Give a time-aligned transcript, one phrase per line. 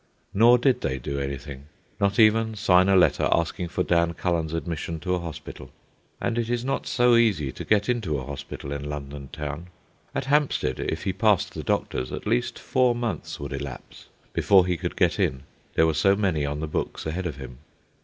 [0.33, 1.65] Nor did they do anything,
[1.99, 5.69] not even sign a letter asking for Dan Cullen's admission to a hospital.
[6.19, 9.67] And it is not so easy to get into a hospital in London Town.
[10.15, 14.75] At Hampstead, if he passed the doctors, at least four months would elapse before he
[14.75, 15.43] could get in,
[15.75, 17.59] there were so many on the books ahead of him.